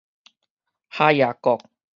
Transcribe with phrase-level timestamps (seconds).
[0.89, 1.59] 哈耶國